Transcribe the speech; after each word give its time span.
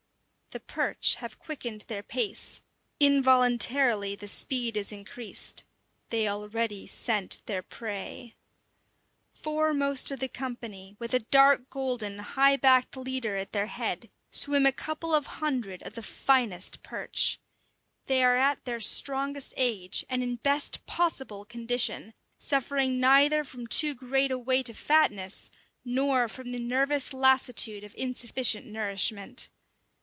The 0.53 0.59
perch 0.59 1.15
have 1.15 1.39
quickened 1.39 1.85
their 1.87 2.03
pace; 2.03 2.59
involuntarily 2.99 4.15
the 4.15 4.27
speed 4.27 4.75
is 4.75 4.91
increased; 4.91 5.63
they 6.09 6.27
already 6.27 6.87
scent 6.87 7.39
their 7.45 7.63
prey. 7.63 8.35
Foremost 9.33 10.11
of 10.11 10.19
the 10.19 10.27
company, 10.27 10.97
with 10.99 11.13
a 11.13 11.19
dark 11.19 11.69
golden, 11.69 12.19
high 12.19 12.57
backed 12.57 12.97
leader 12.97 13.37
at 13.37 13.53
their 13.53 13.67
head, 13.67 14.09
swim 14.29 14.65
a 14.65 14.73
couple 14.73 15.15
of 15.15 15.25
hundred 15.39 15.83
of 15.83 15.93
the 15.93 16.03
finest 16.03 16.83
perch. 16.83 17.39
They 18.07 18.21
are 18.21 18.35
at 18.35 18.65
their 18.65 18.81
strongest 18.81 19.53
age, 19.55 20.03
and 20.09 20.21
in 20.21 20.35
best 20.35 20.85
possible 20.85 21.45
condition, 21.45 22.13
suffering 22.39 22.99
neither 22.99 23.45
from 23.45 23.67
too 23.67 23.95
great 23.95 24.31
a 24.31 24.37
weight 24.37 24.67
of 24.69 24.77
fatness, 24.77 25.49
nor 25.85 26.27
from 26.27 26.49
the 26.49 26.59
nervous 26.59 27.13
lassitude 27.13 27.85
of 27.85 27.95
insufficient 27.97 28.65
nourishment. 28.65 29.49